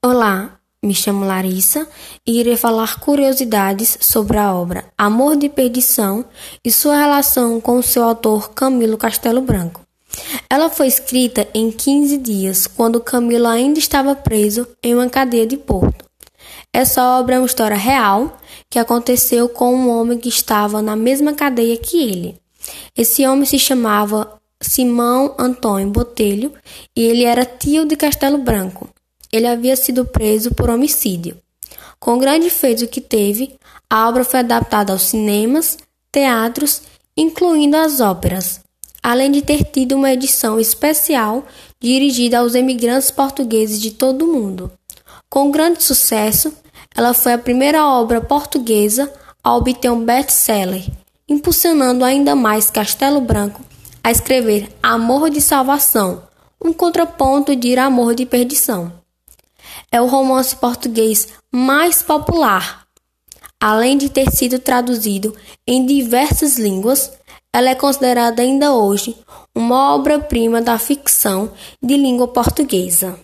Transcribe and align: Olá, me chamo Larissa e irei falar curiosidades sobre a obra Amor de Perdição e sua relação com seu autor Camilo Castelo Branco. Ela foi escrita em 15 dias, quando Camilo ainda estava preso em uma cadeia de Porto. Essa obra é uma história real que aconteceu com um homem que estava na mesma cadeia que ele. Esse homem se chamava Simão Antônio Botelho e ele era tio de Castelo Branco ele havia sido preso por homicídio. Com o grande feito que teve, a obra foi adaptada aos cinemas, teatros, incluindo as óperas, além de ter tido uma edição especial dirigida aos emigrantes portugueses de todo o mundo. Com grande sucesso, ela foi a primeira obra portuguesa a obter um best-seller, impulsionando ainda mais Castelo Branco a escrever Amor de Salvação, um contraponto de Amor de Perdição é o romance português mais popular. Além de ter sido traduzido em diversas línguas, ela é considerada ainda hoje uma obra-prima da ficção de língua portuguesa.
Olá, 0.00 0.60
me 0.80 0.94
chamo 0.94 1.24
Larissa 1.24 1.84
e 2.24 2.38
irei 2.38 2.56
falar 2.56 3.00
curiosidades 3.00 3.98
sobre 4.00 4.38
a 4.38 4.54
obra 4.54 4.84
Amor 4.96 5.36
de 5.36 5.48
Perdição 5.48 6.24
e 6.64 6.70
sua 6.70 6.96
relação 6.96 7.60
com 7.60 7.82
seu 7.82 8.04
autor 8.04 8.50
Camilo 8.50 8.96
Castelo 8.96 9.40
Branco. 9.40 9.80
Ela 10.48 10.70
foi 10.70 10.86
escrita 10.86 11.48
em 11.52 11.72
15 11.72 12.16
dias, 12.18 12.68
quando 12.68 13.00
Camilo 13.00 13.48
ainda 13.48 13.80
estava 13.80 14.14
preso 14.14 14.68
em 14.84 14.94
uma 14.94 15.08
cadeia 15.08 15.48
de 15.48 15.56
Porto. 15.56 16.04
Essa 16.72 17.02
obra 17.18 17.34
é 17.34 17.38
uma 17.40 17.46
história 17.46 17.76
real 17.76 18.38
que 18.70 18.78
aconteceu 18.78 19.48
com 19.48 19.74
um 19.74 19.90
homem 19.90 20.16
que 20.16 20.28
estava 20.28 20.80
na 20.80 20.94
mesma 20.94 21.32
cadeia 21.32 21.76
que 21.76 22.00
ele. 22.00 22.40
Esse 22.96 23.26
homem 23.26 23.44
se 23.44 23.58
chamava 23.58 24.38
Simão 24.62 25.34
Antônio 25.36 25.90
Botelho 25.90 26.52
e 26.94 27.02
ele 27.02 27.24
era 27.24 27.44
tio 27.44 27.84
de 27.84 27.96
Castelo 27.96 28.38
Branco 28.38 28.88
ele 29.32 29.46
havia 29.46 29.76
sido 29.76 30.04
preso 30.04 30.54
por 30.54 30.70
homicídio. 30.70 31.36
Com 32.00 32.14
o 32.14 32.18
grande 32.18 32.48
feito 32.48 32.86
que 32.86 33.00
teve, 33.00 33.54
a 33.90 34.08
obra 34.08 34.24
foi 34.24 34.40
adaptada 34.40 34.92
aos 34.92 35.02
cinemas, 35.02 35.76
teatros, 36.12 36.82
incluindo 37.16 37.76
as 37.76 38.00
óperas, 38.00 38.60
além 39.02 39.30
de 39.30 39.42
ter 39.42 39.64
tido 39.64 39.96
uma 39.96 40.12
edição 40.12 40.58
especial 40.60 41.44
dirigida 41.80 42.38
aos 42.38 42.54
emigrantes 42.54 43.10
portugueses 43.10 43.80
de 43.80 43.90
todo 43.90 44.24
o 44.24 44.32
mundo. 44.32 44.70
Com 45.28 45.50
grande 45.50 45.82
sucesso, 45.82 46.52
ela 46.96 47.12
foi 47.12 47.32
a 47.32 47.38
primeira 47.38 47.86
obra 47.86 48.20
portuguesa 48.20 49.12
a 49.42 49.56
obter 49.56 49.90
um 49.90 50.04
best-seller, 50.04 50.84
impulsionando 51.28 52.04
ainda 52.04 52.34
mais 52.34 52.70
Castelo 52.70 53.20
Branco 53.20 53.62
a 54.02 54.10
escrever 54.10 54.70
Amor 54.82 55.28
de 55.28 55.40
Salvação, 55.40 56.22
um 56.64 56.72
contraponto 56.72 57.54
de 57.54 57.76
Amor 57.76 58.14
de 58.14 58.24
Perdição 58.24 58.98
é 59.90 60.00
o 60.00 60.06
romance 60.06 60.54
português 60.56 61.28
mais 61.52 62.02
popular. 62.02 62.86
Além 63.60 63.98
de 63.98 64.08
ter 64.08 64.30
sido 64.30 64.58
traduzido 64.58 65.34
em 65.66 65.84
diversas 65.84 66.58
línguas, 66.58 67.12
ela 67.52 67.70
é 67.70 67.74
considerada 67.74 68.42
ainda 68.42 68.72
hoje 68.72 69.16
uma 69.54 69.94
obra-prima 69.94 70.60
da 70.60 70.78
ficção 70.78 71.52
de 71.82 71.96
língua 71.96 72.28
portuguesa. 72.28 73.18